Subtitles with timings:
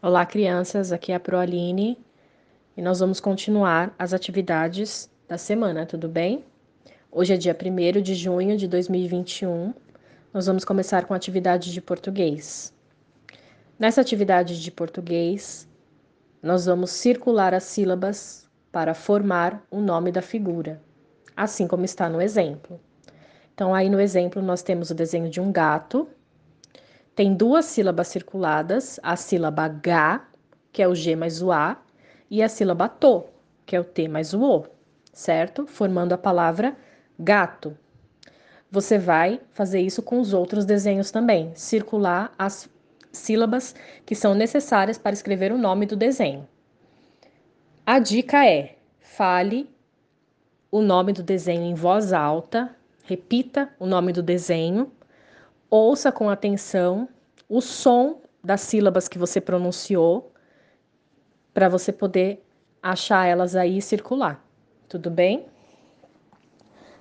[0.00, 0.92] Olá, crianças.
[0.92, 1.98] Aqui é a Proaline
[2.76, 6.44] e nós vamos continuar as atividades da semana, tudo bem?
[7.10, 9.74] Hoje é dia 1 de junho de 2021.
[10.32, 12.72] Nós vamos começar com a atividade de português.
[13.76, 15.68] Nessa atividade de português,
[16.40, 20.80] nós vamos circular as sílabas para formar o nome da figura,
[21.36, 22.80] assim como está no exemplo.
[23.52, 26.08] Então, aí no exemplo, nós temos o desenho de um gato
[27.18, 30.20] tem duas sílabas circuladas, a sílaba G,
[30.70, 31.76] que é o G mais o A,
[32.30, 33.24] e a sílaba TO,
[33.66, 34.64] que é o T mais o O,
[35.12, 35.66] certo?
[35.66, 36.76] Formando a palavra
[37.18, 37.76] gato.
[38.70, 42.70] Você vai fazer isso com os outros desenhos também, circular as
[43.10, 43.74] sílabas
[44.06, 46.46] que são necessárias para escrever o nome do desenho.
[47.84, 49.68] A dica é: fale
[50.70, 54.92] o nome do desenho em voz alta, repita o nome do desenho
[55.70, 57.08] ouça com atenção
[57.48, 60.32] o som das sílabas que você pronunciou
[61.52, 62.44] para você poder
[62.82, 64.44] achar elas aí e circular.
[64.88, 65.46] Tudo bem?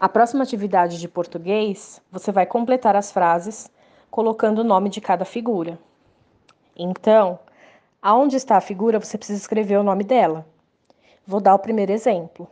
[0.00, 3.70] A próxima atividade de português, você vai completar as frases
[4.10, 5.78] colocando o nome de cada figura.
[6.76, 7.38] Então,
[8.00, 10.46] aonde está a figura, você precisa escrever o nome dela.
[11.26, 12.48] Vou dar o primeiro exemplo.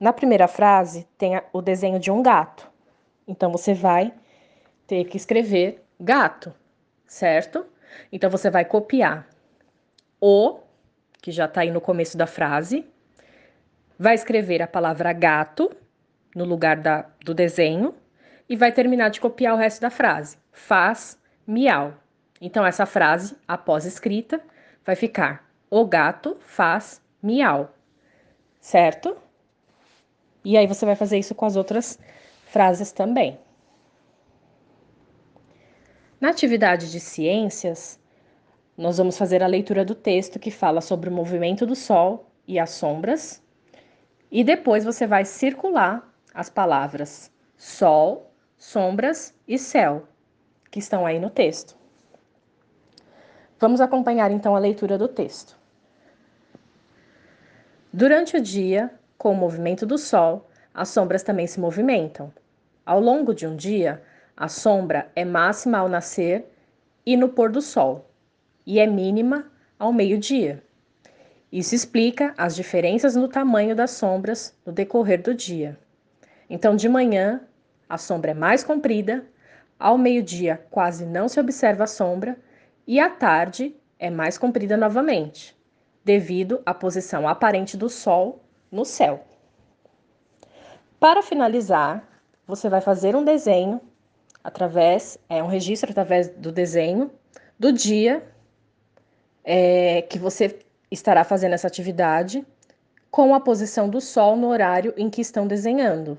[0.00, 2.68] Na primeira frase tem o desenho de um gato.
[3.26, 4.12] Então você vai
[4.88, 6.52] ter que escrever gato,
[7.06, 7.64] certo?
[8.10, 9.28] Então você vai copiar
[10.20, 10.58] o,
[11.20, 12.84] que já está aí no começo da frase,
[13.98, 15.70] vai escrever a palavra gato
[16.34, 17.94] no lugar da, do desenho
[18.48, 20.38] e vai terminar de copiar o resto da frase.
[20.50, 21.94] Faz miau.
[22.40, 24.40] Então, essa frase, após escrita,
[24.84, 27.74] vai ficar: O gato faz miau.
[28.60, 29.16] Certo?
[30.44, 31.98] E aí você vai fazer isso com as outras
[32.46, 33.38] frases também.
[36.20, 38.00] Na atividade de ciências,
[38.76, 42.58] nós vamos fazer a leitura do texto que fala sobre o movimento do Sol e
[42.58, 43.40] as sombras,
[44.30, 50.08] e depois você vai circular as palavras Sol, sombras e céu,
[50.72, 51.76] que estão aí no texto.
[53.60, 55.56] Vamos acompanhar então a leitura do texto.
[57.92, 62.32] Durante o dia, com o movimento do Sol, as sombras também se movimentam.
[62.84, 64.02] Ao longo de um dia,
[64.40, 66.46] a sombra é máxima ao nascer
[67.04, 68.08] e no pôr do sol,
[68.64, 70.62] e é mínima ao meio-dia.
[71.50, 75.76] Isso explica as diferenças no tamanho das sombras no decorrer do dia.
[76.48, 77.40] Então, de manhã,
[77.88, 79.26] a sombra é mais comprida,
[79.76, 82.38] ao meio-dia quase não se observa a sombra
[82.86, 85.56] e à tarde é mais comprida novamente,
[86.04, 88.40] devido à posição aparente do Sol
[88.70, 89.24] no céu.
[91.00, 92.06] Para finalizar,
[92.46, 93.80] você vai fazer um desenho
[94.48, 97.10] através, é um registro através do desenho
[97.58, 98.22] do dia
[99.44, 100.58] é, que você
[100.90, 102.44] estará fazendo essa atividade
[103.10, 106.18] com a posição do sol no horário em que estão desenhando.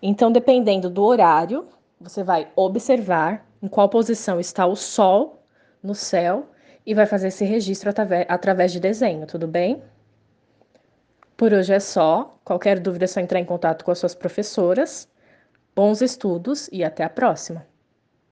[0.00, 1.66] Então, dependendo do horário,
[2.00, 5.42] você vai observar em qual posição está o sol
[5.82, 6.48] no céu
[6.86, 7.90] e vai fazer esse registro
[8.28, 9.82] através, de desenho, tudo bem?
[11.36, 12.38] Por hoje é só.
[12.44, 15.08] Qualquer dúvida é só entrar em contato com as suas professoras.
[15.76, 17.66] Bons estudos e até a próxima!